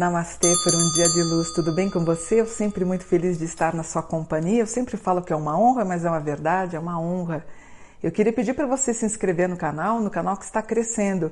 Namastê 0.00 0.56
por 0.64 0.74
um 0.74 0.90
dia 0.94 1.06
de 1.10 1.22
luz, 1.22 1.50
tudo 1.50 1.72
bem 1.72 1.90
com 1.90 2.02
você? 2.02 2.40
Eu 2.40 2.46
sempre 2.46 2.86
muito 2.86 3.04
feliz 3.04 3.36
de 3.36 3.44
estar 3.44 3.74
na 3.74 3.82
sua 3.82 4.02
companhia. 4.02 4.60
Eu 4.62 4.66
sempre 4.66 4.96
falo 4.96 5.20
que 5.20 5.30
é 5.30 5.36
uma 5.36 5.60
honra, 5.60 5.84
mas 5.84 6.06
é 6.06 6.08
uma 6.08 6.18
verdade, 6.18 6.74
é 6.74 6.78
uma 6.78 6.98
honra. 6.98 7.44
Eu 8.02 8.10
queria 8.10 8.32
pedir 8.32 8.54
para 8.54 8.66
você 8.66 8.94
se 8.94 9.04
inscrever 9.04 9.46
no 9.46 9.58
canal, 9.58 10.00
no 10.00 10.08
canal 10.08 10.38
que 10.38 10.46
está 10.46 10.62
crescendo. 10.62 11.30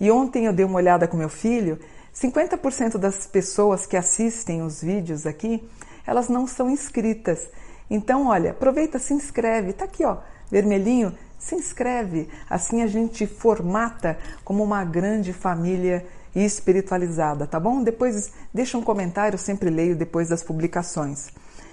E 0.00 0.10
ontem 0.10 0.46
eu 0.46 0.54
dei 0.54 0.64
uma 0.64 0.78
olhada 0.78 1.06
com 1.06 1.14
meu 1.14 1.28
filho, 1.28 1.78
50% 2.14 2.96
das 2.96 3.26
pessoas 3.26 3.84
que 3.84 3.98
assistem 3.98 4.62
os 4.62 4.80
vídeos 4.80 5.26
aqui, 5.26 5.68
elas 6.06 6.30
não 6.30 6.46
são 6.46 6.70
inscritas. 6.70 7.46
Então, 7.90 8.28
olha, 8.28 8.52
aproveita, 8.52 8.98
se 8.98 9.12
inscreve. 9.12 9.74
Tá 9.74 9.84
aqui, 9.84 10.06
ó, 10.06 10.16
vermelhinho, 10.50 11.14
se 11.38 11.54
inscreve. 11.54 12.30
Assim 12.48 12.82
a 12.82 12.86
gente 12.86 13.26
formata 13.26 14.16
como 14.42 14.64
uma 14.64 14.82
grande 14.84 15.34
família 15.34 16.06
e 16.36 16.44
espiritualizada, 16.44 17.46
tá 17.46 17.58
bom? 17.58 17.82
Depois 17.82 18.30
deixa 18.52 18.76
um 18.76 18.82
comentário, 18.82 19.36
eu 19.36 19.38
sempre 19.38 19.70
leio 19.70 19.96
depois 19.96 20.28
das 20.28 20.42
publicações. 20.42 21.28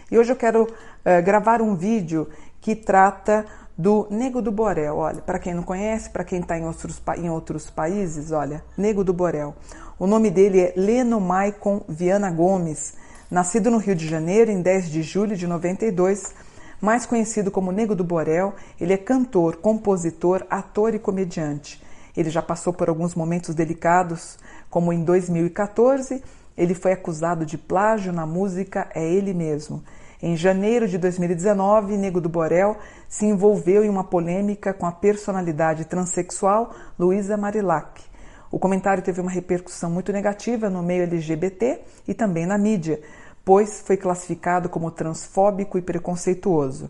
E 0.09 0.17
hoje 0.17 0.31
eu 0.31 0.37
quero 0.37 0.63
uh, 0.63 1.21
gravar 1.21 1.61
um 1.61 1.75
vídeo 1.75 2.29
que 2.61 2.73
trata 2.73 3.45
do 3.77 4.07
Nego 4.09 4.41
do 4.41 4.53
Borel. 4.53 4.95
Olha, 4.95 5.21
para 5.21 5.37
quem 5.37 5.53
não 5.53 5.63
conhece, 5.63 6.09
para 6.09 6.23
quem 6.23 6.39
está 6.39 6.57
em 6.57 6.65
outros, 6.65 7.01
em 7.17 7.29
outros 7.29 7.69
países, 7.69 8.31
olha, 8.31 8.63
Nego 8.77 9.03
do 9.03 9.11
Borel. 9.11 9.53
O 9.99 10.07
nome 10.07 10.31
dele 10.31 10.61
é 10.61 10.73
Leno 10.77 11.19
Maicon 11.19 11.83
Viana 11.89 12.31
Gomes, 12.31 12.93
nascido 13.29 13.69
no 13.69 13.79
Rio 13.79 13.95
de 13.95 14.07
Janeiro 14.07 14.49
em 14.49 14.61
10 14.61 14.89
de 14.89 15.03
julho 15.03 15.35
de 15.35 15.45
92, 15.45 16.33
mais 16.79 17.05
conhecido 17.05 17.51
como 17.51 17.73
Nego 17.73 17.95
do 17.95 18.03
Borel, 18.03 18.53
ele 18.79 18.93
é 18.93 18.97
cantor, 18.97 19.57
compositor, 19.57 20.45
ator 20.49 20.95
e 20.95 20.99
comediante. 20.99 21.83
Ele 22.15 22.29
já 22.29 22.41
passou 22.41 22.73
por 22.73 22.89
alguns 22.89 23.15
momentos 23.15 23.55
delicados, 23.55 24.37
como 24.69 24.93
em 24.93 25.03
2014, 25.03 26.23
ele 26.55 26.75
foi 26.75 26.91
acusado 26.93 27.45
de 27.45 27.57
plágio 27.57 28.13
na 28.13 28.25
música 28.25 28.89
É 28.93 29.03
Ele 29.03 29.33
Mesmo. 29.33 29.83
Em 30.21 30.37
janeiro 30.37 30.87
de 30.87 30.97
2019, 30.97 31.97
Nego 31.97 32.21
do 32.21 32.29
Borel 32.29 32.77
se 33.09 33.25
envolveu 33.25 33.83
em 33.83 33.89
uma 33.89 34.03
polêmica 34.03 34.73
com 34.73 34.85
a 34.85 34.91
personalidade 34.91 35.85
transexual 35.85 36.73
Luísa 36.97 37.35
Marilac. 37.35 38.01
O 38.49 38.59
comentário 38.59 39.03
teve 39.03 39.19
uma 39.19 39.31
repercussão 39.31 39.89
muito 39.89 40.13
negativa 40.13 40.69
no 40.69 40.83
meio 40.83 41.03
LGBT 41.03 41.81
e 42.07 42.13
também 42.13 42.45
na 42.45 42.57
mídia, 42.57 43.01
pois 43.43 43.81
foi 43.81 43.97
classificado 43.97 44.69
como 44.69 44.91
transfóbico 44.91 45.77
e 45.77 45.81
preconceituoso. 45.81 46.89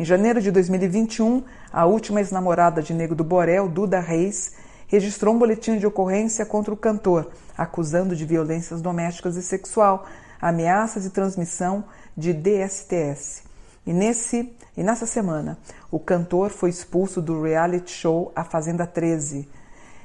Em 0.00 0.04
janeiro 0.06 0.40
de 0.40 0.50
2021, 0.50 1.44
a 1.70 1.84
última 1.84 2.20
ex-namorada 2.20 2.82
de 2.82 2.94
Nego 2.94 3.14
do 3.14 3.22
Borel, 3.22 3.68
Duda 3.68 4.00
Reis, 4.00 4.52
registrou 4.86 5.34
um 5.34 5.38
boletim 5.38 5.76
de 5.76 5.86
ocorrência 5.86 6.46
contra 6.46 6.72
o 6.72 6.76
cantor, 6.76 7.30
acusando 7.54 8.16
de 8.16 8.24
violências 8.24 8.80
domésticas 8.80 9.36
e 9.36 9.42
sexual, 9.42 10.06
ameaças 10.40 11.04
e 11.04 11.10
transmissão 11.10 11.84
de 12.16 12.32
DSTS. 12.32 13.42
E, 13.86 13.92
nesse, 13.92 14.56
e 14.74 14.82
nessa 14.82 15.04
semana, 15.04 15.58
o 15.90 16.00
cantor 16.00 16.48
foi 16.48 16.70
expulso 16.70 17.20
do 17.20 17.42
reality 17.42 17.92
show 17.92 18.32
A 18.34 18.42
Fazenda 18.42 18.86
13. 18.86 19.46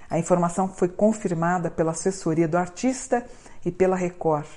A 0.10 0.20
informação 0.20 0.68
foi 0.68 0.90
confirmada 0.90 1.72
pela 1.72 1.92
assessoria 1.92 2.50
do 2.50 2.58
artista 2.58 3.26
e 3.64 3.72
pela 3.72 3.96
Record. 3.96 4.48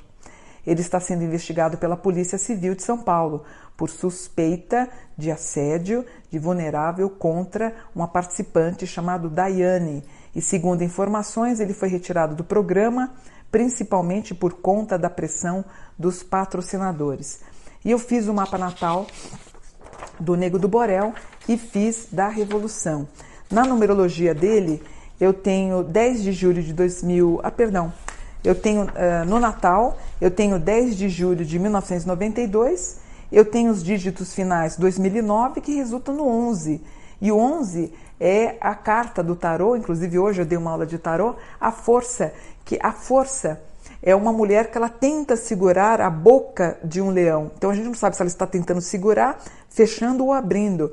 Ele 0.67 0.81
está 0.81 0.99
sendo 0.99 1.23
investigado 1.23 1.79
pela 1.79 1.97
Polícia 1.97 2.37
Civil 2.37 2.75
de 2.75 2.83
São 2.83 2.99
Paulo 2.99 3.45
por 3.79 3.89
suspeita 3.89 4.89
de 5.17 5.31
assédio 5.31 6.05
de 6.29 6.37
vulnerável 6.37 7.09
contra 7.09 7.73
uma 7.95 8.09
participante 8.09 8.85
chamada 8.89 9.29
Daiane, 9.29 10.03
e, 10.35 10.43
segundo 10.43 10.83
informações, 10.83 11.61
ele 11.61 11.73
foi 11.73 11.89
retirado 11.89 12.35
do 12.35 12.43
programa, 12.43 13.15
principalmente 13.53 14.35
por 14.35 14.55
conta 14.55 14.99
da 14.99 15.09
pressão 15.09 15.65
dos 15.97 16.25
patrocinadores. 16.25 17.41
E 17.85 17.91
eu 17.93 18.01
fiz 18.01 18.27
o 18.27 18.35
mapa 18.35 18.59
natal 18.59 19.07
do 20.19 20.35
Nego 20.37 20.59
do 20.59 20.69
Borel 20.69 21.15
e 21.49 21.57
fiz 21.57 22.09
da 22.11 22.29
Revolução. 22.29 23.09
Na 23.51 23.65
numerologia 23.65 24.35
dele, 24.35 24.83
eu 25.21 25.33
tenho 25.33 25.85
10 25.85 26.23
de 26.25 26.33
julho 26.33 26.63
de 26.63 26.73
2000, 26.73 27.41
ah, 27.45 27.51
perdão, 27.51 27.93
eu 28.43 28.55
tenho 28.55 28.83
uh, 28.83 29.25
no 29.27 29.39
Natal, 29.39 29.97
eu 30.21 30.31
tenho 30.31 30.59
10 30.59 30.97
de 30.97 31.09
julho 31.09 31.45
de 31.45 31.59
1992, 31.59 33.08
eu 33.31 33.45
tenho 33.45 33.71
os 33.71 33.83
dígitos 33.83 34.35
finais 34.35 34.77
2009 34.77 35.61
que 35.61 35.75
resultam 35.75 36.15
no 36.15 36.27
11. 36.27 36.83
E 37.21 37.31
o 37.33 37.39
11 37.39 37.93
é 38.21 38.57
a 38.61 38.75
carta 38.75 39.23
do 39.23 39.37
tarô, 39.37 39.77
inclusive 39.77 40.19
hoje 40.19 40.43
eu 40.43 40.47
dei 40.47 40.57
uma 40.57 40.71
aula 40.71 40.87
de 40.87 40.99
tarô, 40.99 41.37
a 41.61 41.71
força, 41.71 42.33
que 42.65 42.79
a 42.83 42.93
força 42.93 43.61
é 44.03 44.15
uma 44.15 44.33
mulher 44.33 44.71
que 44.71 44.79
ela 44.79 44.89
tenta 44.89 45.37
segurar 45.37 46.01
a 46.01 46.09
boca 46.09 46.79
de 46.85 47.01
um 47.01 47.11
leão. 47.11 47.51
Então 47.57 47.71
a 47.71 47.75
gente 47.75 47.87
não 47.87 47.95
sabe 47.95 48.17
se 48.17 48.23
ela 48.23 48.29
está 48.29 48.47
tentando 48.47 48.81
segurar, 48.81 49.43
fechando 49.69 50.25
ou 50.25 50.33
abrindo. 50.33 50.93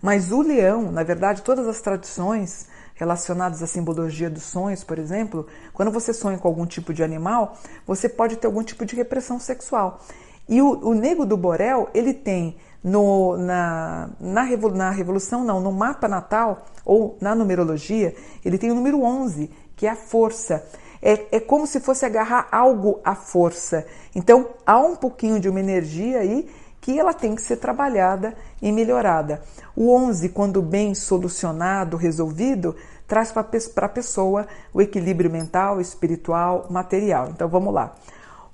Mas 0.00 0.32
o 0.32 0.42
leão, 0.42 0.90
na 0.90 1.02
verdade, 1.02 1.42
todas 1.42 1.66
as 1.66 1.80
tradições 1.80 2.66
relacionadas 2.94 3.62
à 3.62 3.66
simbologia 3.66 4.30
dos 4.30 4.44
sonhos, 4.44 4.82
por 4.82 4.98
exemplo, 4.98 5.46
quando 5.72 5.90
você 5.90 6.12
sonha 6.12 6.38
com 6.38 6.48
algum 6.48 6.66
tipo 6.66 6.94
de 6.94 7.02
animal, 7.02 7.58
você 7.86 8.08
pode 8.08 8.36
ter 8.36 8.46
algum 8.46 8.62
tipo 8.62 8.86
de 8.86 8.96
repressão 8.96 9.38
sexual. 9.38 10.00
E 10.48 10.62
o, 10.62 10.78
o 10.88 10.94
nego 10.94 11.26
do 11.26 11.36
Borel, 11.36 11.88
ele 11.92 12.14
tem 12.14 12.56
no, 12.82 13.36
na, 13.36 14.10
na, 14.20 14.44
na 14.72 14.90
Revolução, 14.90 15.44
não, 15.44 15.60
no 15.60 15.72
mapa 15.72 16.06
natal 16.06 16.66
ou 16.84 17.16
na 17.20 17.34
numerologia, 17.34 18.14
ele 18.44 18.58
tem 18.58 18.70
o 18.70 18.74
número 18.74 19.02
11, 19.02 19.50
que 19.74 19.86
é 19.86 19.90
a 19.90 19.96
força. 19.96 20.64
É, 21.02 21.36
é 21.36 21.40
como 21.40 21.66
se 21.66 21.80
fosse 21.80 22.06
agarrar 22.06 22.48
algo 22.50 23.00
à 23.04 23.14
força. 23.14 23.84
Então, 24.14 24.50
há 24.64 24.78
um 24.78 24.94
pouquinho 24.94 25.40
de 25.40 25.48
uma 25.48 25.60
energia 25.60 26.20
aí 26.20 26.48
que 26.80 26.98
ela 26.98 27.12
tem 27.12 27.34
que 27.34 27.42
ser 27.42 27.56
trabalhada 27.56 28.36
e 28.62 28.70
melhorada. 28.70 29.42
O 29.74 29.92
11, 29.92 30.28
quando 30.28 30.62
bem 30.62 30.94
solucionado, 30.94 31.96
resolvido, 31.96 32.76
traz 33.08 33.32
para 33.32 33.86
a 33.86 33.88
pessoa 33.88 34.46
o 34.72 34.80
equilíbrio 34.80 35.28
mental, 35.28 35.80
espiritual, 35.80 36.66
material. 36.70 37.30
Então 37.30 37.48
vamos 37.48 37.74
lá. 37.74 37.96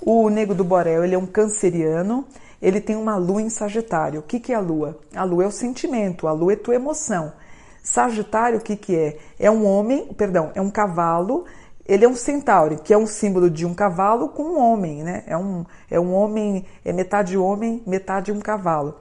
O 0.04 0.28
Nego 0.28 0.52
do 0.52 0.64
Borel, 0.64 1.04
ele 1.04 1.14
é 1.14 1.18
um 1.18 1.26
canceriano, 1.26 2.26
ele 2.60 2.80
tem 2.80 2.96
uma 2.96 3.14
lua 3.14 3.40
em 3.40 3.48
Sagitário. 3.48 4.18
O 4.18 4.22
que, 4.24 4.40
que 4.40 4.52
é 4.52 4.56
a 4.56 4.60
lua? 4.60 4.98
A 5.14 5.22
lua 5.22 5.44
é 5.44 5.46
o 5.46 5.52
sentimento, 5.52 6.26
a 6.26 6.32
lua 6.32 6.54
é 6.54 6.56
tua 6.56 6.74
emoção. 6.74 7.32
Sagitário, 7.84 8.58
o 8.58 8.60
que, 8.60 8.74
que 8.74 8.96
é? 8.96 9.18
É 9.38 9.48
um 9.48 9.64
homem, 9.64 10.12
perdão, 10.14 10.50
é 10.56 10.60
um 10.60 10.70
cavalo, 10.70 11.44
ele 11.86 12.04
é 12.04 12.08
um 12.08 12.16
centauro, 12.16 12.78
que 12.78 12.92
é 12.92 12.98
um 12.98 13.06
símbolo 13.06 13.48
de 13.48 13.64
um 13.64 13.74
cavalo 13.74 14.28
com 14.28 14.42
um 14.42 14.58
homem, 14.58 15.04
né? 15.04 15.22
É 15.24 15.36
um, 15.36 15.64
é 15.88 16.00
um 16.00 16.12
homem, 16.12 16.64
é 16.84 16.92
metade 16.92 17.38
homem, 17.38 17.80
metade 17.86 18.32
um 18.32 18.40
cavalo. 18.40 18.96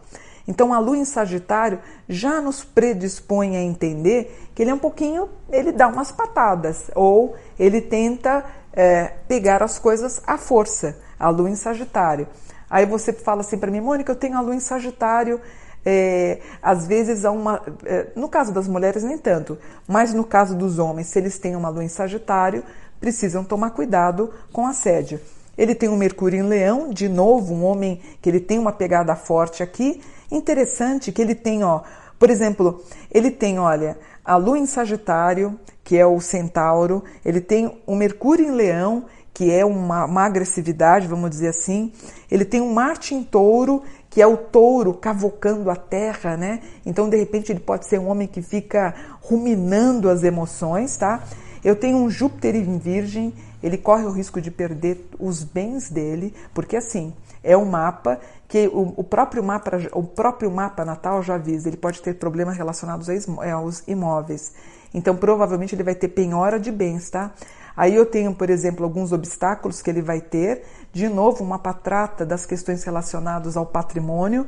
Então 0.47 0.73
a 0.73 0.79
lua 0.79 0.97
em 0.97 1.05
Sagitário 1.05 1.79
já 2.07 2.41
nos 2.41 2.63
predispõe 2.63 3.57
a 3.57 3.61
entender 3.61 4.49
que 4.53 4.61
ele 4.61 4.69
é 4.69 4.73
um 4.73 4.79
pouquinho, 4.79 5.29
ele 5.49 5.71
dá 5.71 5.87
umas 5.87 6.11
patadas, 6.11 6.91
ou 6.93 7.35
ele 7.57 7.81
tenta 7.81 8.45
é, 8.73 9.13
pegar 9.27 9.61
as 9.61 9.77
coisas 9.77 10.21
à 10.25 10.37
força, 10.37 10.97
a 11.19 11.29
lua 11.29 11.49
em 11.49 11.55
Sagitário. 11.55 12.27
Aí 12.69 12.85
você 12.85 13.11
fala 13.11 13.41
assim 13.41 13.57
para 13.57 13.69
mim, 13.69 13.81
Mônica, 13.81 14.11
eu 14.11 14.15
tenho 14.15 14.37
a 14.37 14.41
lua 14.41 14.55
em 14.55 14.59
Sagitário. 14.59 15.41
É, 15.85 16.39
às 16.61 16.85
vezes 16.85 17.25
há 17.25 17.31
uma. 17.31 17.61
É, 17.85 18.07
no 18.15 18.29
caso 18.29 18.53
das 18.53 18.67
mulheres, 18.67 19.03
nem 19.03 19.17
tanto, 19.17 19.57
mas 19.87 20.13
no 20.13 20.23
caso 20.23 20.55
dos 20.55 20.79
homens, 20.79 21.07
se 21.07 21.19
eles 21.19 21.39
têm 21.39 21.55
uma 21.55 21.69
lua 21.69 21.83
em 21.83 21.89
Sagitário, 21.89 22.63
precisam 22.99 23.43
tomar 23.43 23.71
cuidado 23.71 24.31
com 24.53 24.67
assédio. 24.67 25.19
Ele 25.57 25.75
tem 25.75 25.89
um 25.89 25.97
Mercúrio 25.97 26.39
em 26.39 26.47
Leão, 26.47 26.89
de 26.89 27.09
novo, 27.09 27.53
um 27.53 27.65
homem 27.65 27.99
que 28.21 28.29
ele 28.29 28.39
tem 28.39 28.57
uma 28.57 28.71
pegada 28.71 29.15
forte 29.15 29.61
aqui. 29.61 30.01
Interessante 30.31 31.11
que 31.11 31.21
ele 31.21 31.35
tem, 31.35 31.63
ó, 31.63 31.81
por 32.21 32.29
exemplo, 32.29 32.83
ele 33.11 33.31
tem, 33.31 33.57
olha, 33.57 33.97
a 34.23 34.35
Lua 34.35 34.59
em 34.59 34.67
Sagitário, 34.67 35.59
que 35.83 35.97
é 35.97 36.05
o 36.05 36.21
Centauro, 36.21 37.03
ele 37.25 37.41
tem 37.41 37.81
o 37.87 37.95
Mercúrio 37.95 38.45
em 38.45 38.51
Leão 38.51 39.05
que 39.33 39.51
é 39.51 39.65
uma, 39.65 40.05
uma 40.05 40.25
agressividade, 40.25 41.07
vamos 41.07 41.31
dizer 41.31 41.47
assim. 41.47 41.91
Ele 42.29 42.45
tem 42.45 42.61
um 42.61 42.71
Marte 42.71 43.15
em 43.15 43.23
touro, 43.23 43.81
que 44.07 44.21
é 44.21 44.27
o 44.27 44.37
touro 44.37 44.93
cavocando 44.93 45.71
a 45.71 45.75
terra, 45.75 46.37
né? 46.37 46.59
Então, 46.85 47.09
de 47.09 47.17
repente, 47.17 47.51
ele 47.51 47.59
pode 47.59 47.87
ser 47.87 47.99
um 47.99 48.07
homem 48.07 48.27
que 48.27 48.43
fica 48.43 48.93
ruminando 49.19 50.11
as 50.11 50.23
emoções, 50.23 50.95
tá? 50.95 51.23
Eu 51.63 51.75
tenho 51.75 51.97
um 51.97 52.07
Júpiter 52.07 52.55
em 52.55 52.77
Virgem, 52.77 53.33
ele 53.61 53.77
corre 53.77 54.03
o 54.03 54.11
risco 54.11 54.41
de 54.41 54.51
perder 54.51 55.07
os 55.19 55.43
bens 55.43 55.89
dele, 55.89 56.33
porque 56.53 56.75
assim, 56.75 57.13
é 57.43 57.55
um 57.57 57.65
mapa 57.65 58.19
que 58.47 58.67
o, 58.67 58.93
o, 58.97 59.03
próprio 59.03 59.43
mapa 59.43 59.71
o 59.93 60.03
próprio 60.03 60.51
mapa 60.51 60.83
natal 60.85 61.23
já 61.23 61.35
avisa, 61.35 61.69
ele 61.69 61.77
pode 61.77 62.01
ter 62.01 62.15
problemas 62.15 62.57
relacionados 62.57 63.07
aos 63.09 63.83
imóveis. 63.87 64.53
Então, 64.93 65.15
provavelmente 65.15 65.73
ele 65.73 65.83
vai 65.83 65.95
ter 65.95 66.09
penhora 66.09 66.59
de 66.59 66.71
bens, 66.71 67.09
tá? 67.09 67.31
Aí 67.75 67.95
eu 67.95 68.05
tenho, 68.05 68.35
por 68.35 68.49
exemplo, 68.49 68.83
alguns 68.83 69.11
obstáculos 69.11 69.81
que 69.81 69.89
ele 69.89 70.01
vai 70.01 70.19
ter. 70.19 70.63
De 70.91 71.07
novo, 71.07 71.43
uma 71.43 71.57
patrata 71.57 72.25
das 72.25 72.45
questões 72.45 72.83
relacionadas 72.83 73.55
ao 73.55 73.65
patrimônio, 73.65 74.45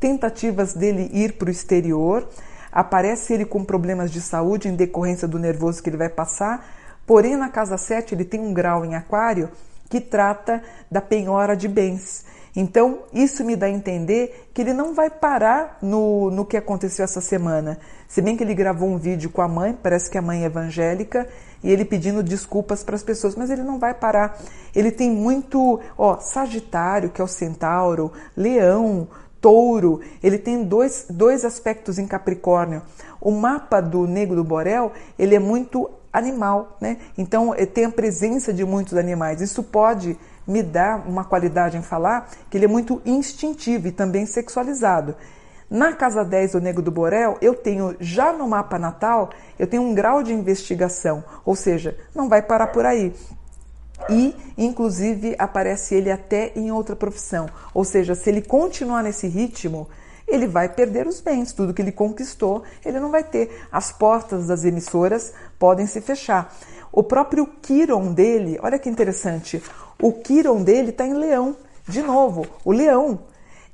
tentativas 0.00 0.74
dele 0.74 1.08
ir 1.12 1.34
para 1.34 1.48
o 1.48 1.50
exterior. 1.50 2.28
Aparece 2.72 3.32
ele 3.32 3.44
com 3.44 3.64
problemas 3.64 4.10
de 4.10 4.20
saúde 4.20 4.68
em 4.68 4.74
decorrência 4.74 5.28
do 5.28 5.38
nervoso 5.38 5.80
que 5.82 5.88
ele 5.88 5.96
vai 5.96 6.08
passar. 6.08 6.66
Porém, 7.06 7.36
na 7.36 7.48
casa 7.48 7.76
7, 7.76 8.14
ele 8.14 8.24
tem 8.24 8.40
um 8.40 8.52
grau 8.52 8.84
em 8.84 8.94
aquário 8.94 9.50
que 9.88 10.00
trata 10.00 10.62
da 10.90 11.00
penhora 11.00 11.56
de 11.56 11.68
bens. 11.68 12.24
Então, 12.56 13.00
isso 13.12 13.44
me 13.44 13.56
dá 13.56 13.66
a 13.66 13.70
entender 13.70 14.48
que 14.54 14.62
ele 14.62 14.72
não 14.72 14.94
vai 14.94 15.10
parar 15.10 15.78
no, 15.82 16.30
no 16.30 16.44
que 16.44 16.56
aconteceu 16.56 17.04
essa 17.04 17.20
semana. 17.20 17.78
Se 18.06 18.22
bem 18.22 18.36
que 18.36 18.44
ele 18.44 18.54
gravou 18.54 18.88
um 18.88 18.96
vídeo 18.96 19.28
com 19.28 19.42
a 19.42 19.48
mãe, 19.48 19.76
parece 19.82 20.08
que 20.08 20.16
a 20.16 20.22
mãe 20.22 20.42
é 20.42 20.46
evangélica, 20.46 21.28
e 21.64 21.70
ele 21.70 21.84
pedindo 21.84 22.22
desculpas 22.22 22.84
para 22.84 22.94
as 22.94 23.02
pessoas, 23.02 23.34
mas 23.34 23.50
ele 23.50 23.64
não 23.64 23.78
vai 23.78 23.92
parar. 23.92 24.38
Ele 24.74 24.92
tem 24.92 25.10
muito, 25.10 25.80
ó, 25.98 26.20
Sagitário, 26.20 27.10
que 27.10 27.20
é 27.20 27.24
o 27.24 27.28
centauro, 27.28 28.12
Leão, 28.36 29.08
Touro, 29.40 30.00
ele 30.22 30.38
tem 30.38 30.62
dois, 30.64 31.06
dois 31.10 31.44
aspectos 31.44 31.98
em 31.98 32.06
Capricórnio. 32.06 32.82
O 33.20 33.30
mapa 33.30 33.80
do 33.80 34.06
Negro 34.06 34.36
do 34.36 34.44
Borel, 34.44 34.92
ele 35.18 35.34
é 35.34 35.38
muito 35.38 35.90
animal, 36.14 36.78
né? 36.80 36.96
Então, 37.18 37.52
eh, 37.54 37.66
tem 37.66 37.84
a 37.84 37.90
presença 37.90 38.52
de 38.52 38.64
muitos 38.64 38.94
animais. 38.94 39.42
Isso 39.42 39.62
pode 39.62 40.16
me 40.46 40.62
dá 40.62 41.02
uma 41.06 41.24
qualidade 41.24 41.76
em 41.76 41.82
falar 41.82 42.30
que 42.50 42.56
ele 42.56 42.66
é 42.66 42.68
muito 42.68 43.00
instintivo 43.04 43.88
e 43.88 43.92
também 43.92 44.26
sexualizado. 44.26 45.16
Na 45.70 45.92
casa 45.92 46.24
10 46.24 46.52
do 46.52 46.60
Nego 46.60 46.82
do 46.82 46.90
Borel, 46.90 47.38
eu 47.40 47.54
tenho 47.54 47.96
já 47.98 48.32
no 48.32 48.46
mapa 48.46 48.78
natal, 48.78 49.30
eu 49.58 49.66
tenho 49.66 49.82
um 49.82 49.94
grau 49.94 50.22
de 50.22 50.32
investigação, 50.32 51.24
ou 51.44 51.56
seja, 51.56 51.96
não 52.14 52.28
vai 52.28 52.42
parar 52.42 52.68
por 52.68 52.84
aí. 52.84 53.14
E, 54.10 54.36
inclusive, 54.58 55.34
aparece 55.38 55.94
ele 55.94 56.10
até 56.10 56.52
em 56.54 56.70
outra 56.70 56.94
profissão. 56.94 57.48
Ou 57.72 57.84
seja, 57.84 58.14
se 58.14 58.28
ele 58.28 58.42
continuar 58.42 59.02
nesse 59.02 59.26
ritmo, 59.26 59.88
ele 60.34 60.48
vai 60.48 60.68
perder 60.68 61.06
os 61.06 61.20
bens, 61.20 61.52
tudo 61.52 61.72
que 61.72 61.80
ele 61.80 61.92
conquistou, 61.92 62.64
ele 62.84 62.98
não 62.98 63.10
vai 63.10 63.22
ter. 63.22 63.66
As 63.70 63.92
portas 63.92 64.48
das 64.48 64.64
emissoras 64.64 65.32
podem 65.58 65.86
se 65.86 66.00
fechar. 66.00 66.52
O 66.90 67.02
próprio 67.02 67.46
Kiron 67.46 68.12
dele, 68.12 68.58
olha 68.62 68.78
que 68.78 68.88
interessante, 68.88 69.62
o 70.00 70.12
Kiron 70.12 70.62
dele 70.62 70.90
está 70.90 71.06
em 71.06 71.14
leão. 71.14 71.56
De 71.86 72.02
novo, 72.02 72.46
o 72.64 72.72
leão. 72.72 73.20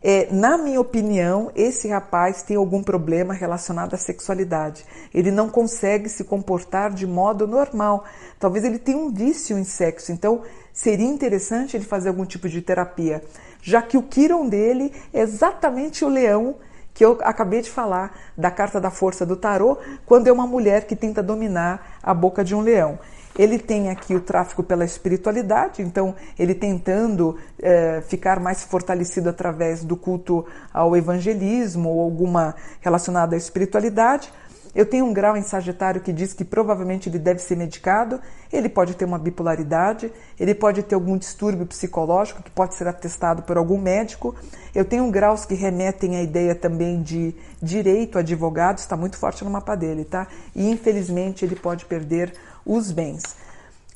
É, 0.02 0.28
na 0.32 0.56
minha 0.56 0.80
opinião, 0.80 1.50
esse 1.54 1.86
rapaz 1.88 2.42
tem 2.42 2.56
algum 2.56 2.82
problema 2.82 3.34
relacionado 3.34 3.92
à 3.92 3.98
sexualidade. 3.98 4.84
Ele 5.12 5.30
não 5.30 5.50
consegue 5.50 6.08
se 6.08 6.24
comportar 6.24 6.90
de 6.90 7.06
modo 7.06 7.46
normal. 7.46 8.04
Talvez 8.38 8.64
ele 8.64 8.78
tenha 8.78 8.96
um 8.96 9.12
vício 9.12 9.58
em 9.58 9.64
sexo. 9.64 10.10
Então, 10.10 10.40
seria 10.72 11.06
interessante 11.06 11.76
ele 11.76 11.84
fazer 11.84 12.08
algum 12.08 12.24
tipo 12.24 12.48
de 12.48 12.62
terapia, 12.62 13.22
já 13.60 13.82
que 13.82 13.98
o 13.98 14.02
Kiron 14.02 14.48
dele 14.48 14.90
é 15.12 15.20
exatamente 15.20 16.04
o 16.04 16.08
leão 16.08 16.56
que 16.94 17.04
eu 17.04 17.18
acabei 17.22 17.60
de 17.60 17.70
falar 17.70 18.18
da 18.36 18.50
carta 18.50 18.80
da 18.80 18.90
força 18.90 19.24
do 19.24 19.36
tarô, 19.36 19.78
quando 20.04 20.26
é 20.26 20.32
uma 20.32 20.46
mulher 20.46 20.86
que 20.86 20.96
tenta 20.96 21.22
dominar 21.22 21.98
a 22.02 22.12
boca 22.12 22.42
de 22.42 22.54
um 22.54 22.60
leão. 22.60 22.98
Ele 23.38 23.58
tem 23.58 23.90
aqui 23.90 24.14
o 24.14 24.20
tráfico 24.20 24.62
pela 24.62 24.84
espiritualidade, 24.84 25.82
então 25.82 26.14
ele 26.38 26.54
tentando 26.54 27.36
é, 27.62 28.02
ficar 28.02 28.40
mais 28.40 28.62
fortalecido 28.62 29.28
através 29.28 29.84
do 29.84 29.96
culto 29.96 30.44
ao 30.72 30.96
evangelismo 30.96 31.88
ou 31.88 32.00
alguma 32.00 32.54
relacionada 32.80 33.34
à 33.34 33.38
espiritualidade. 33.38 34.32
Eu 34.74 34.86
tenho 34.86 35.04
um 35.04 35.12
grau 35.12 35.36
em 35.36 35.42
Sagitário 35.42 36.00
que 36.00 36.12
diz 36.12 36.32
que 36.32 36.44
provavelmente 36.44 37.08
ele 37.08 37.18
deve 37.18 37.40
ser 37.40 37.56
medicado. 37.56 38.20
Ele 38.52 38.68
pode 38.68 38.94
ter 38.94 39.04
uma 39.04 39.18
bipolaridade, 39.18 40.12
ele 40.38 40.54
pode 40.54 40.82
ter 40.82 40.94
algum 40.94 41.18
distúrbio 41.18 41.66
psicológico 41.66 42.42
que 42.42 42.50
pode 42.50 42.74
ser 42.74 42.86
atestado 42.86 43.42
por 43.42 43.56
algum 43.56 43.78
médico. 43.78 44.34
Eu 44.72 44.84
tenho 44.84 45.10
graus 45.10 45.44
que 45.44 45.54
remetem 45.54 46.16
à 46.16 46.22
ideia 46.22 46.54
também 46.54 47.02
de 47.02 47.34
direito, 47.60 48.18
advogado, 48.18 48.78
está 48.78 48.96
muito 48.96 49.16
forte 49.16 49.44
no 49.44 49.50
mapa 49.50 49.74
dele, 49.74 50.04
tá? 50.04 50.28
E 50.54 50.70
infelizmente 50.70 51.44
ele 51.44 51.56
pode 51.56 51.84
perder 51.86 52.32
os 52.64 52.90
bens. 52.90 53.22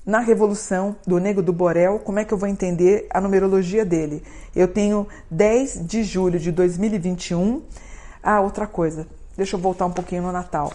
Na 0.06 0.18
Revolução 0.18 0.96
do 1.06 1.18
Nego 1.18 1.42
do 1.42 1.52
Borel, 1.52 1.98
como 1.98 2.18
é 2.18 2.24
que 2.24 2.34
eu 2.34 2.38
vou 2.38 2.48
entender 2.48 3.06
a 3.08 3.20
numerologia 3.20 3.84
dele? 3.84 4.22
Eu 4.54 4.68
tenho 4.68 5.08
10 5.30 5.86
de 5.86 6.02
julho 6.02 6.38
de 6.38 6.52
2021. 6.52 7.62
Ah, 8.22 8.40
outra 8.40 8.66
coisa, 8.66 9.06
deixa 9.36 9.56
eu 9.56 9.60
voltar 9.60 9.86
um 9.86 9.90
pouquinho 9.90 10.22
no 10.22 10.30
Natal. 10.32 10.72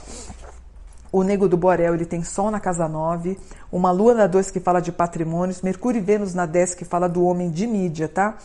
O 1.11 1.23
Nego 1.23 1.47
do 1.47 1.57
Borel 1.57 1.95
ele 1.95 2.05
tem 2.05 2.23
Sol 2.23 2.51
na 2.51 2.59
casa 2.59 2.87
9, 2.87 3.37
uma 3.71 3.91
Lua 3.91 4.13
na 4.13 4.27
2 4.27 4.51
que 4.51 4.59
fala 4.59 4.79
de 4.79 4.91
patrimônios, 4.91 5.61
Mercúrio 5.61 5.99
e 5.99 6.03
Vênus 6.03 6.33
na 6.33 6.45
10 6.45 6.75
que 6.75 6.85
fala 6.85 7.07
do 7.07 7.23
homem 7.23 7.49
de 7.49 7.65
mídia, 7.65 8.07
tá? 8.07 8.37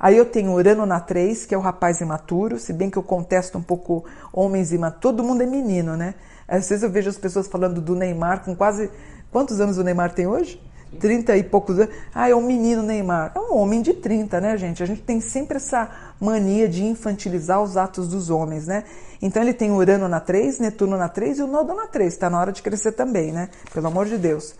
Aí 0.00 0.16
eu 0.16 0.24
tenho 0.24 0.52
Urano 0.52 0.86
na 0.86 1.00
3, 1.00 1.46
que 1.46 1.54
é 1.54 1.58
o 1.58 1.60
rapaz 1.60 2.00
imaturo, 2.00 2.58
se 2.58 2.72
bem 2.72 2.88
que 2.88 2.96
eu 2.96 3.02
contesto 3.02 3.58
um 3.58 3.62
pouco 3.62 4.04
homens 4.32 4.72
imaturos, 4.72 5.00
todo 5.00 5.24
mundo 5.24 5.42
é 5.42 5.46
menino, 5.46 5.96
né? 5.96 6.14
Às 6.48 6.68
vezes 6.68 6.82
eu 6.82 6.90
vejo 6.90 7.10
as 7.10 7.18
pessoas 7.18 7.46
falando 7.46 7.80
do 7.80 7.94
Neymar 7.94 8.42
com 8.42 8.56
quase. 8.56 8.90
Quantos 9.30 9.60
anos 9.60 9.76
o 9.76 9.84
Neymar 9.84 10.14
tem 10.14 10.26
hoje? 10.26 10.58
30 10.98 11.36
e 11.36 11.44
poucos 11.44 11.78
anos. 11.78 11.94
Ah, 12.14 12.30
é 12.30 12.34
um 12.34 12.40
menino 12.40 12.82
Neymar. 12.82 13.32
É 13.34 13.38
um 13.38 13.56
homem 13.56 13.82
de 13.82 13.92
30, 13.92 14.40
né, 14.40 14.56
gente? 14.56 14.82
A 14.82 14.86
gente 14.86 15.02
tem 15.02 15.20
sempre 15.20 15.58
essa 15.58 16.14
mania 16.18 16.66
de 16.66 16.82
infantilizar 16.84 17.62
os 17.62 17.76
atos 17.76 18.08
dos 18.08 18.30
homens, 18.30 18.66
né? 18.66 18.84
Então 19.20 19.42
ele 19.42 19.52
tem 19.52 19.70
Urano 19.70 20.08
na 20.08 20.20
3, 20.20 20.58
Netuno 20.58 20.96
na 20.96 21.08
3 21.08 21.40
e 21.40 21.42
o 21.42 21.46
Nodo 21.46 21.74
na 21.74 21.86
3. 21.86 22.10
Está 22.10 22.30
na 22.30 22.40
hora 22.40 22.52
de 22.52 22.62
crescer 22.62 22.92
também, 22.92 23.30
né? 23.30 23.50
Pelo 23.72 23.86
amor 23.86 24.06
de 24.06 24.16
Deus. 24.16 24.54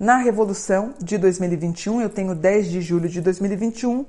Na 0.00 0.16
Revolução 0.16 0.94
de 0.98 1.18
2021, 1.18 2.00
eu 2.00 2.08
tenho 2.08 2.34
10 2.34 2.70
de 2.70 2.80
julho 2.80 3.08
de 3.08 3.20
2021, 3.20 4.06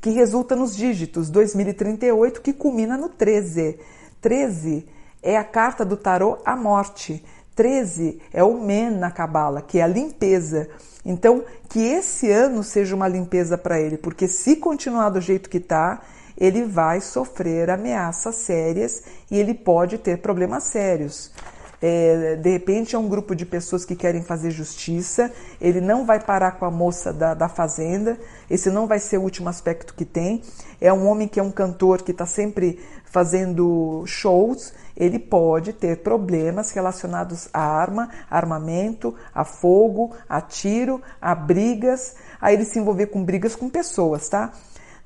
que 0.00 0.10
resulta 0.10 0.54
nos 0.54 0.76
dígitos 0.76 1.28
2038, 1.28 2.40
que 2.40 2.52
culmina 2.52 2.96
no 2.96 3.08
13. 3.08 3.78
13 4.20 4.86
é 5.22 5.36
a 5.36 5.44
carta 5.44 5.84
do 5.84 5.96
tarô 5.96 6.38
a 6.44 6.56
morte. 6.56 7.24
13 7.54 8.20
é 8.32 8.42
o 8.44 8.60
men 8.60 8.90
na 8.90 9.10
cabala, 9.10 9.60
que 9.60 9.78
é 9.78 9.82
a 9.82 9.86
limpeza. 9.86 10.68
Então, 11.04 11.44
que 11.68 11.80
esse 11.80 12.30
ano 12.30 12.62
seja 12.62 12.94
uma 12.94 13.08
limpeza 13.08 13.58
para 13.58 13.80
ele, 13.80 13.96
porque 13.96 14.28
se 14.28 14.56
continuar 14.56 15.10
do 15.10 15.20
jeito 15.20 15.50
que 15.50 15.58
está, 15.58 16.02
ele 16.36 16.64
vai 16.64 17.00
sofrer 17.00 17.68
ameaças 17.68 18.36
sérias 18.36 19.02
e 19.30 19.38
ele 19.38 19.54
pode 19.54 19.98
ter 19.98 20.18
problemas 20.18 20.64
sérios. 20.64 21.32
É, 21.80 22.34
de 22.34 22.50
repente 22.50 22.96
é 22.96 22.98
um 22.98 23.08
grupo 23.08 23.36
de 23.36 23.46
pessoas 23.46 23.84
que 23.84 23.94
querem 23.94 24.22
fazer 24.22 24.50
justiça, 24.50 25.32
ele 25.60 25.80
não 25.80 26.04
vai 26.04 26.18
parar 26.18 26.52
com 26.52 26.64
a 26.64 26.70
moça 26.70 27.12
da, 27.12 27.34
da 27.34 27.48
fazenda, 27.48 28.18
esse 28.50 28.68
não 28.68 28.88
vai 28.88 28.98
ser 28.98 29.18
o 29.18 29.22
último 29.22 29.48
aspecto 29.48 29.94
que 29.94 30.04
tem. 30.04 30.42
É 30.80 30.92
um 30.92 31.06
homem 31.06 31.28
que 31.28 31.38
é 31.38 31.42
um 31.42 31.52
cantor 31.52 32.02
que 32.02 32.10
está 32.10 32.26
sempre 32.26 32.80
fazendo 33.10 34.04
shows 34.06 34.72
ele 34.98 35.18
pode 35.20 35.72
ter 35.72 35.98
problemas 35.98 36.72
relacionados 36.72 37.48
a 37.54 37.62
arma, 37.62 38.10
armamento, 38.28 39.14
a 39.32 39.44
fogo, 39.44 40.10
a 40.28 40.40
tiro, 40.40 41.00
a 41.22 41.36
brigas, 41.36 42.16
a 42.40 42.52
ele 42.52 42.64
se 42.64 42.80
envolver 42.80 43.06
com 43.06 43.24
brigas 43.24 43.54
com 43.54 43.70
pessoas, 43.70 44.28
tá? 44.28 44.52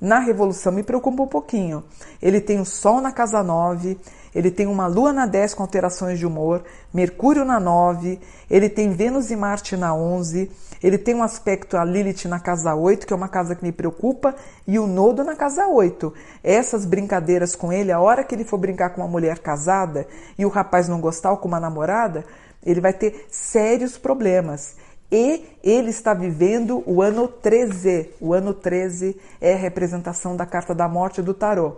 Na 0.01 0.19
Revolução 0.19 0.73
me 0.73 0.83
preocupa 0.83 1.23
um 1.23 1.29
pouquinho. 1.29 1.85
Ele 2.23 2.41
tem 2.41 2.59
o 2.59 2.65
Sol 2.65 3.03
na 3.03 3.13
casa 3.13 3.43
9, 3.43 4.01
ele 4.35 4.51
tem 4.51 4.67
uma 4.67 4.87
Lua 4.87 5.13
na 5.13 5.27
10 5.27 5.53
com 5.55 5.63
alterações 5.63 6.19
de 6.19 6.27
humor, 6.27 6.65
Mercúrio 6.93 7.45
na 7.45 7.61
9, 7.61 8.19
ele 8.51 8.71
tem 8.71 8.91
Vênus 8.93 9.31
e 9.31 9.37
Marte 9.37 9.77
na 9.77 9.95
11, 9.95 10.51
ele 10.83 10.99
tem 10.99 11.15
um 11.15 11.23
aspecto 11.23 11.77
a 11.77 11.85
Lilith 11.85 12.27
na 12.27 12.41
casa 12.41 12.75
8, 12.75 13.07
que 13.07 13.13
é 13.13 13.17
uma 13.17 13.29
casa 13.29 13.55
que 13.55 13.65
me 13.65 13.73
preocupa, 13.73 14.35
e 14.67 14.79
o 14.79 14.87
Nodo 14.87 15.23
na 15.23 15.37
casa 15.37 15.67
8. 15.67 16.13
Essas 16.43 16.85
brincadeiras 16.85 17.55
com 17.55 17.73
ele, 17.73 17.93
a 17.93 18.01
hora 18.01 18.25
que 18.25 18.35
ele 18.35 18.45
for 18.45 18.59
brincar 18.59 18.91
com 18.91 19.01
uma 19.01 19.09
mulher 19.09 19.39
casada 19.39 20.07
e 20.39 20.45
o 20.45 20.49
rapaz 20.49 20.89
não 20.89 21.01
gostar 21.01 21.31
ou 21.31 21.37
com 21.37 21.49
uma 21.49 21.61
namorada, 21.61 22.25
ele 22.65 22.81
vai 22.81 22.93
ter 22.93 23.27
sérios 23.31 23.97
problemas. 23.97 24.77
E 25.11 25.59
ele 25.63 25.91
está 25.91 26.15
vivendo 26.15 26.83
o 26.87 27.03
ano 27.03 27.29
13. 27.29 28.15
O 28.19 28.33
ano 28.33 28.55
13 28.55 29.15
é 29.41 29.53
a 29.53 29.59
representação 29.59 30.35
da 30.35 30.47
carta 30.47 30.75
da 30.75 30.89
morte 30.89 31.21
do 31.21 31.35
tarô. 31.35 31.77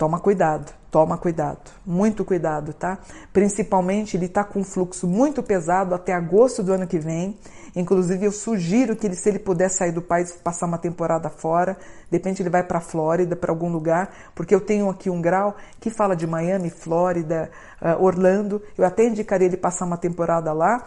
Toma 0.00 0.18
cuidado, 0.18 0.72
toma 0.90 1.18
cuidado, 1.18 1.70
muito 1.84 2.24
cuidado, 2.24 2.72
tá? 2.72 3.00
Principalmente 3.34 4.16
ele 4.16 4.24
está 4.24 4.42
com 4.42 4.60
um 4.60 4.64
fluxo 4.64 5.06
muito 5.06 5.42
pesado 5.42 5.94
até 5.94 6.14
agosto 6.14 6.62
do 6.62 6.72
ano 6.72 6.86
que 6.86 6.98
vem. 6.98 7.36
Inclusive 7.76 8.24
eu 8.24 8.32
sugiro 8.32 8.96
que 8.96 9.06
ele, 9.06 9.14
se 9.14 9.28
ele 9.28 9.38
puder 9.38 9.68
sair 9.68 9.92
do 9.92 10.00
país, 10.00 10.32
passar 10.32 10.64
uma 10.64 10.78
temporada 10.78 11.28
fora, 11.28 11.76
de 12.10 12.16
repente 12.16 12.40
ele 12.40 12.48
vai 12.48 12.62
para 12.62 12.80
Flórida, 12.80 13.36
para 13.36 13.52
algum 13.52 13.70
lugar, 13.70 14.10
porque 14.34 14.54
eu 14.54 14.60
tenho 14.62 14.88
aqui 14.88 15.10
um 15.10 15.20
grau 15.20 15.54
que 15.78 15.90
fala 15.90 16.16
de 16.16 16.26
Miami, 16.26 16.70
Flórida, 16.70 17.50
uh, 17.82 18.02
Orlando. 18.02 18.62
Eu 18.78 18.86
até 18.86 19.06
indicaria 19.06 19.48
ele 19.48 19.58
passar 19.58 19.84
uma 19.84 19.98
temporada 19.98 20.50
lá. 20.54 20.82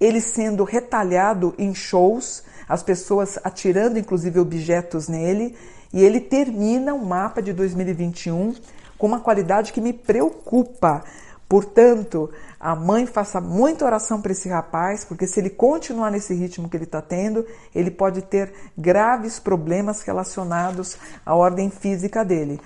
Ele 0.00 0.22
sendo 0.22 0.64
retalhado 0.64 1.54
em 1.58 1.74
shows, 1.74 2.42
as 2.66 2.82
pessoas 2.82 3.38
atirando 3.44 3.98
inclusive 3.98 4.40
objetos 4.40 5.06
nele 5.06 5.54
e 5.94 6.04
ele 6.04 6.18
termina 6.20 6.92
o 6.92 7.06
mapa 7.06 7.40
de 7.40 7.52
2021 7.52 8.56
com 8.98 9.06
uma 9.06 9.20
qualidade 9.20 9.72
que 9.72 9.80
me 9.80 9.92
preocupa. 9.92 11.04
Portanto, 11.48 12.32
a 12.58 12.74
mãe 12.74 13.06
faça 13.06 13.40
muita 13.40 13.84
oração 13.84 14.20
para 14.20 14.32
esse 14.32 14.48
rapaz, 14.48 15.04
porque 15.04 15.24
se 15.24 15.38
ele 15.38 15.50
continuar 15.50 16.10
nesse 16.10 16.34
ritmo 16.34 16.68
que 16.68 16.76
ele 16.76 16.82
está 16.82 17.00
tendo, 17.00 17.46
ele 17.72 17.92
pode 17.92 18.22
ter 18.22 18.52
graves 18.76 19.38
problemas 19.38 20.02
relacionados 20.02 20.98
à 21.24 21.32
ordem 21.36 21.70
física 21.70 22.24
dele. 22.24 22.60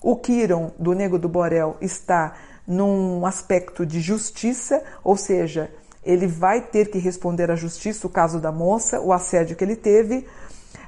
O 0.00 0.16
Kiron 0.16 0.70
do 0.78 0.94
Nego 0.94 1.18
do 1.18 1.28
Borel 1.28 1.76
está 1.82 2.32
num 2.66 3.26
aspecto 3.26 3.84
de 3.84 4.00
justiça, 4.00 4.82
ou 5.04 5.18
seja, 5.18 5.70
ele 6.02 6.26
vai 6.26 6.62
ter 6.62 6.90
que 6.90 6.98
responder 6.98 7.50
à 7.50 7.56
justiça 7.56 8.06
o 8.06 8.10
caso 8.10 8.40
da 8.40 8.50
moça, 8.50 9.02
o 9.02 9.12
assédio 9.12 9.54
que 9.54 9.62
ele 9.62 9.76
teve. 9.76 10.26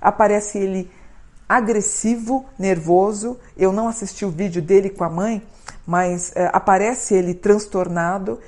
Aparece 0.00 0.56
ele 0.56 0.90
agressivo, 1.56 2.44
nervoso. 2.58 3.38
Eu 3.56 3.72
não 3.72 3.88
assisti 3.88 4.24
o 4.24 4.30
vídeo 4.30 4.62
dele 4.62 4.88
com 4.88 5.04
a 5.04 5.10
mãe, 5.10 5.42
mas 5.86 6.32
é, 6.34 6.50
aparece 6.52 7.14
ele 7.14 7.34
transtornado. 7.34 8.40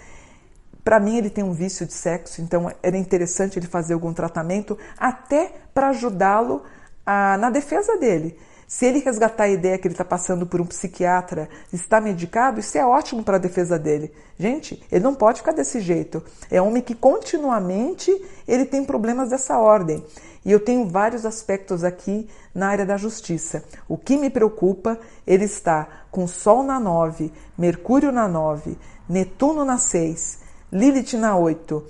Para 0.82 1.00
mim, 1.00 1.16
ele 1.16 1.30
tem 1.30 1.44
um 1.44 1.52
vício 1.52 1.86
de 1.86 1.92
sexo, 1.92 2.42
então 2.42 2.70
era 2.82 2.96
interessante 2.96 3.58
ele 3.58 3.66
fazer 3.66 3.94
algum 3.94 4.12
tratamento, 4.12 4.78
até 4.98 5.52
para 5.72 5.88
ajudá-lo 5.88 6.62
na 7.06 7.50
defesa 7.50 7.98
dele. 7.98 8.38
Se 8.66 8.86
ele 8.86 8.98
resgatar 8.98 9.44
a 9.44 9.48
ideia 9.48 9.78
que 9.78 9.86
ele 9.86 9.94
está 9.94 10.04
passando 10.04 10.46
por 10.46 10.60
um 10.60 10.66
psiquiatra, 10.66 11.48
está 11.72 12.00
medicado, 12.00 12.60
isso 12.60 12.76
é 12.76 12.84
ótimo 12.84 13.22
para 13.22 13.36
a 13.36 13.40
defesa 13.40 13.78
dele. 13.78 14.12
Gente, 14.38 14.82
ele 14.90 15.04
não 15.04 15.14
pode 15.14 15.40
ficar 15.40 15.52
desse 15.52 15.80
jeito. 15.80 16.22
É 16.50 16.60
homem 16.60 16.82
que 16.82 16.94
continuamente 16.94 18.10
ele 18.48 18.64
tem 18.64 18.84
problemas 18.84 19.30
dessa 19.30 19.58
ordem. 19.58 20.04
E 20.44 20.52
eu 20.52 20.60
tenho 20.60 20.88
vários 20.88 21.24
aspectos 21.24 21.82
aqui 21.82 22.28
na 22.54 22.68
área 22.68 22.84
da 22.84 22.96
justiça. 22.96 23.64
O 23.88 23.96
que 23.96 24.16
me 24.16 24.28
preocupa, 24.28 24.98
ele 25.26 25.44
está 25.44 25.88
com 26.10 26.26
Sol 26.26 26.62
na 26.62 26.78
9, 26.78 27.32
Mercúrio 27.56 28.12
na 28.12 28.28
9, 28.28 28.76
Netuno 29.08 29.64
na 29.64 29.78
6, 29.78 30.40
Lilith 30.70 31.16
na 31.16 31.36
8 31.36 31.84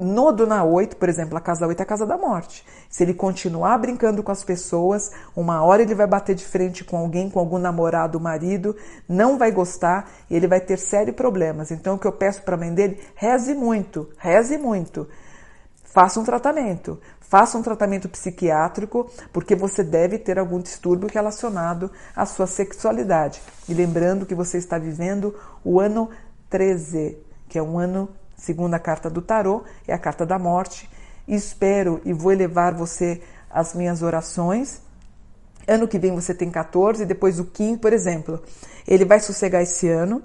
Nodo 0.00 0.46
na 0.46 0.64
8, 0.64 0.96
por 0.96 1.10
exemplo, 1.10 1.36
a 1.36 1.40
casa 1.42 1.66
8 1.66 1.78
é 1.78 1.82
a 1.82 1.86
casa 1.86 2.06
da 2.06 2.16
morte. 2.16 2.64
Se 2.88 3.02
ele 3.02 3.12
continuar 3.12 3.76
brincando 3.76 4.22
com 4.22 4.32
as 4.32 4.42
pessoas, 4.42 5.10
uma 5.36 5.62
hora 5.62 5.82
ele 5.82 5.94
vai 5.94 6.06
bater 6.06 6.34
de 6.34 6.42
frente 6.42 6.82
com 6.82 6.96
alguém, 6.96 7.28
com 7.28 7.38
algum 7.38 7.58
namorado, 7.58 8.18
marido, 8.18 8.74
não 9.06 9.36
vai 9.36 9.50
gostar 9.50 10.10
e 10.30 10.34
ele 10.34 10.46
vai 10.46 10.58
ter 10.58 10.78
sérios 10.78 11.14
problemas. 11.14 11.70
Então, 11.70 11.96
o 11.96 11.98
que 11.98 12.06
eu 12.06 12.12
peço 12.12 12.42
para 12.42 12.54
a 12.54 12.58
mãe 12.58 12.72
dele, 12.72 12.98
reze 13.14 13.54
muito, 13.54 14.08
reze 14.16 14.56
muito. 14.56 15.06
Faça 15.92 16.20
um 16.20 16.24
tratamento, 16.24 17.00
faça 17.20 17.58
um 17.58 17.62
tratamento 17.62 18.08
psiquiátrico, 18.08 19.10
porque 19.32 19.54
você 19.54 19.82
deve 19.82 20.18
ter 20.18 20.38
algum 20.38 20.60
distúrbio 20.60 21.08
relacionado 21.12 21.90
à 22.14 22.24
sua 22.24 22.46
sexualidade. 22.46 23.42
E 23.68 23.74
lembrando 23.74 24.24
que 24.24 24.34
você 24.34 24.58
está 24.58 24.78
vivendo 24.78 25.34
o 25.64 25.80
ano 25.80 26.08
13, 26.48 27.18
que 27.48 27.58
é 27.58 27.62
um 27.62 27.78
ano 27.78 28.08
Segunda 28.40 28.78
carta 28.78 29.10
do 29.10 29.20
tarô 29.20 29.64
é 29.86 29.92
a 29.92 29.98
carta 29.98 30.24
da 30.24 30.38
morte. 30.38 30.88
Espero 31.28 32.00
e 32.06 32.12
vou 32.14 32.32
elevar 32.32 32.74
você 32.74 33.20
às 33.50 33.74
minhas 33.74 34.02
orações. 34.02 34.80
Ano 35.68 35.86
que 35.86 35.98
vem 35.98 36.14
você 36.14 36.32
tem 36.32 36.50
14, 36.50 37.04
depois 37.04 37.38
o 37.38 37.44
Kim, 37.44 37.76
por 37.76 37.92
exemplo, 37.92 38.42
ele 38.88 39.04
vai 39.04 39.20
sossegar 39.20 39.62
esse 39.62 39.86
ano. 39.90 40.22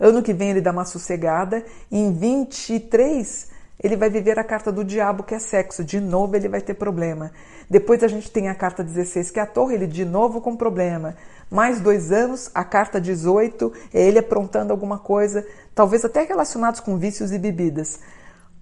Ano 0.00 0.22
que 0.22 0.32
vem 0.32 0.52
ele 0.52 0.62
dá 0.62 0.70
uma 0.70 0.86
sossegada. 0.86 1.62
Em 1.92 2.14
23 2.14 3.48
ele 3.82 3.96
vai 3.96 4.10
viver 4.10 4.38
a 4.38 4.44
carta 4.44 4.70
do 4.70 4.84
diabo, 4.84 5.22
que 5.22 5.34
é 5.34 5.38
sexo. 5.38 5.82
De 5.82 5.98
novo 5.98 6.36
ele 6.36 6.48
vai 6.48 6.60
ter 6.60 6.74
problema. 6.74 7.32
Depois 7.68 8.02
a 8.02 8.08
gente 8.08 8.30
tem 8.30 8.48
a 8.48 8.54
carta 8.54 8.84
16, 8.84 9.30
que 9.30 9.40
é 9.40 9.42
a 9.42 9.46
torre, 9.46 9.74
ele 9.74 9.86
de 9.86 10.04
novo 10.04 10.40
com 10.40 10.54
problema. 10.54 11.16
Mais 11.50 11.80
dois 11.80 12.12
anos, 12.12 12.50
a 12.54 12.62
carta 12.62 13.00
18, 13.00 13.72
é 13.94 14.02
ele 14.02 14.18
aprontando 14.18 14.72
alguma 14.72 14.98
coisa, 14.98 15.46
talvez 15.74 16.04
até 16.04 16.22
relacionados 16.22 16.80
com 16.80 16.98
vícios 16.98 17.32
e 17.32 17.38
bebidas. 17.38 18.00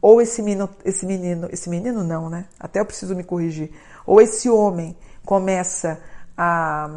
Ou 0.01 0.23
esse 0.23 0.41
menino, 0.41 0.71
esse 0.85 1.05
menino, 1.05 1.49
esse 1.51 1.69
menino 1.69 2.05
não, 2.05 2.31
né? 2.31 2.45
Até 2.59 2.79
eu 2.79 2.87
preciso 2.87 3.17
me 3.17 3.25
corrigir. 3.25 3.73
Ou 4.07 4.21
esse 4.21 4.49
homem 4.49 4.97
começa 5.25 6.01
a, 6.41 6.89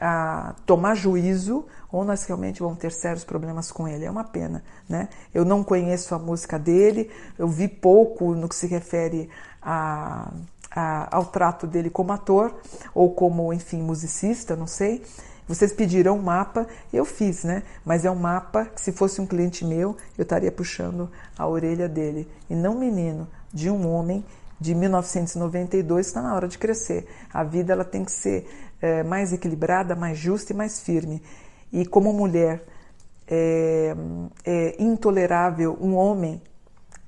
a 0.00 0.54
tomar 0.66 0.96
juízo, 0.96 1.64
ou 1.92 2.04
nós 2.04 2.24
realmente 2.24 2.58
vamos 2.58 2.78
ter 2.78 2.90
sérios 2.90 3.22
problemas 3.22 3.70
com 3.70 3.86
ele. 3.86 4.04
É 4.04 4.10
uma 4.10 4.24
pena, 4.24 4.64
né? 4.88 5.08
Eu 5.32 5.44
não 5.44 5.62
conheço 5.62 6.16
a 6.16 6.18
música 6.18 6.58
dele, 6.58 7.08
eu 7.38 7.46
vi 7.46 7.68
pouco 7.68 8.34
no 8.34 8.48
que 8.48 8.56
se 8.56 8.66
refere 8.66 9.30
a, 9.62 10.32
a, 10.72 11.16
ao 11.16 11.26
trato 11.26 11.64
dele 11.64 11.90
como 11.90 12.12
ator, 12.12 12.52
ou 12.92 13.14
como, 13.14 13.52
enfim, 13.52 13.80
musicista, 13.80 14.56
não 14.56 14.66
sei. 14.66 15.04
Vocês 15.46 15.72
pediram 15.72 16.18
um 16.18 16.22
mapa, 16.22 16.66
eu 16.92 17.04
fiz, 17.04 17.44
né? 17.44 17.62
Mas 17.84 18.04
é 18.04 18.10
um 18.10 18.16
mapa 18.16 18.64
que, 18.66 18.80
se 18.80 18.90
fosse 18.90 19.20
um 19.20 19.26
cliente 19.26 19.64
meu, 19.64 19.96
eu 20.18 20.22
estaria 20.22 20.50
puxando 20.50 21.08
a 21.38 21.46
orelha 21.46 21.88
dele. 21.88 22.28
E 22.50 22.54
não 22.54 22.74
menino, 22.74 23.28
de 23.54 23.70
um 23.70 23.88
homem 23.88 24.24
de 24.60 24.74
1992 24.74 26.06
está 26.06 26.20
na 26.20 26.34
hora 26.34 26.48
de 26.48 26.58
crescer. 26.58 27.06
A 27.32 27.44
vida 27.44 27.72
ela 27.72 27.84
tem 27.84 28.04
que 28.04 28.12
ser 28.12 28.46
é, 28.80 29.02
mais 29.02 29.32
equilibrada, 29.32 29.94
mais 29.94 30.18
justa 30.18 30.52
e 30.52 30.56
mais 30.56 30.80
firme. 30.80 31.22
E 31.72 31.84
como 31.86 32.12
mulher, 32.12 32.62
é, 33.26 33.94
é 34.44 34.82
intolerável 34.82 35.76
um 35.80 35.94
homem, 35.94 36.40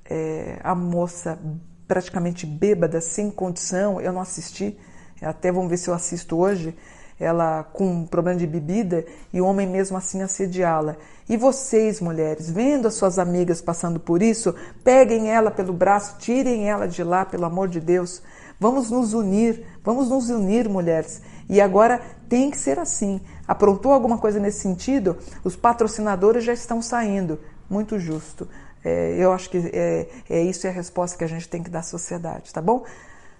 é, 0.05 0.59
a 0.63 0.75
moça 0.75 1.39
praticamente 1.87 2.45
bêbada, 2.45 3.01
sem 3.01 3.29
condição, 3.29 3.99
eu 3.99 4.13
não 4.13 4.21
assisti, 4.21 4.77
até 5.21 5.51
vamos 5.51 5.69
ver 5.69 5.77
se 5.77 5.89
eu 5.89 5.93
assisto 5.93 6.37
hoje 6.37 6.75
ela 7.21 7.63
com 7.63 7.85
um 7.85 8.05
problema 8.05 8.39
de 8.39 8.47
bebida 8.47 9.05
e 9.31 9.39
o 9.39 9.45
homem 9.45 9.67
mesmo 9.67 9.95
assim 9.95 10.23
assediá-la. 10.23 10.95
E 11.29 11.37
vocês, 11.37 12.01
mulheres, 12.01 12.49
vendo 12.49 12.87
as 12.87 12.95
suas 12.95 13.19
amigas 13.19 13.61
passando 13.61 13.99
por 13.99 14.23
isso, 14.23 14.55
peguem 14.83 15.29
ela 15.29 15.51
pelo 15.51 15.71
braço, 15.71 16.17
tirem 16.17 16.67
ela 16.67 16.87
de 16.87 17.03
lá, 17.03 17.23
pelo 17.23 17.45
amor 17.45 17.67
de 17.67 17.79
Deus. 17.79 18.23
Vamos 18.59 18.89
nos 18.89 19.13
unir, 19.13 19.63
vamos 19.83 20.09
nos 20.09 20.29
unir, 20.31 20.67
mulheres. 20.67 21.21
E 21.47 21.61
agora 21.61 22.01
tem 22.27 22.49
que 22.49 22.57
ser 22.57 22.79
assim. 22.79 23.21
Aprontou 23.47 23.93
alguma 23.93 24.17
coisa 24.17 24.39
nesse 24.39 24.59
sentido? 24.59 25.15
Os 25.43 25.55
patrocinadores 25.55 26.43
já 26.43 26.53
estão 26.53 26.81
saindo. 26.81 27.39
Muito 27.69 27.99
justo. 27.99 28.47
É, 28.83 29.15
eu 29.17 29.31
acho 29.31 29.47
que 29.49 29.57
é, 29.71 30.07
é 30.27 30.41
isso 30.41 30.65
é 30.65 30.71
a 30.71 30.73
resposta 30.73 31.15
que 31.17 31.23
a 31.23 31.27
gente 31.27 31.47
tem 31.47 31.61
que 31.61 31.69
dar 31.69 31.79
à 31.79 31.83
sociedade, 31.83 32.51
tá 32.51 32.61
bom? 32.61 32.83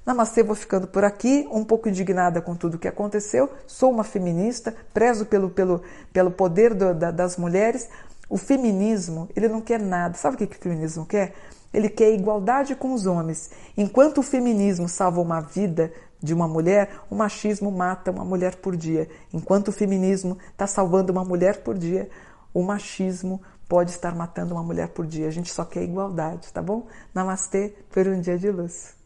Namastê, 0.04 0.42
vou 0.42 0.56
ficando 0.56 0.88
por 0.88 1.04
aqui, 1.04 1.48
um 1.52 1.64
pouco 1.64 1.88
indignada 1.88 2.42
com 2.42 2.56
tudo 2.56 2.76
o 2.76 2.80
que 2.80 2.88
aconteceu. 2.88 3.52
Sou 3.68 3.92
uma 3.92 4.04
feminista, 4.04 4.76
prezo 4.94 5.26
pelo, 5.28 5.50
pelo, 5.50 5.84
pelo 6.12 6.32
poder 6.32 6.74
do, 6.74 6.94
da, 6.96 7.12
das 7.12 7.38
mulheres. 7.38 7.88
O 8.28 8.38
feminismo, 8.38 9.30
ele 9.36 9.48
não 9.48 9.62
quer 9.62 9.80
nada. 9.80 10.16
Sabe 10.16 10.36
o 10.36 10.38
que, 10.40 10.48
que 10.48 10.58
o 10.58 10.62
feminismo 10.62 11.06
quer? 11.06 11.34
Ele 11.72 11.88
quer 11.88 12.12
igualdade 12.14 12.76
com 12.76 12.94
os 12.94 13.06
homens. 13.06 13.52
Enquanto 13.78 14.18
o 14.18 14.24
feminismo 14.24 14.90
salva 14.90 15.22
uma 15.22 15.40
vida 15.40 15.94
de 16.22 16.34
uma 16.34 16.48
mulher, 16.48 16.90
o 17.10 17.16
machismo 17.16 17.72
mata 17.72 18.10
uma 18.10 18.26
mulher 18.26 18.56
por 18.56 18.76
dia. 18.76 19.08
Enquanto 19.32 19.68
o 19.68 19.72
feminismo 19.72 20.36
está 20.52 20.66
salvando 20.66 21.12
uma 21.12 21.24
mulher 21.24 21.62
por 21.62 21.78
dia, 21.78 22.10
o 22.52 22.64
machismo 22.64 23.40
pode 23.70 23.92
estar 23.92 24.16
matando 24.16 24.56
uma 24.56 24.64
mulher 24.64 24.90
por 24.90 25.06
dia. 25.06 25.28
A 25.28 25.32
gente 25.32 25.54
só 25.54 25.64
quer 25.64 25.84
igualdade, 25.84 26.52
tá 26.52 26.62
bom? 26.62 26.88
Namastê 27.14 27.76
por 27.92 28.08
um 28.08 28.20
dia 28.20 28.38
de 28.38 28.50
luz. 28.50 29.01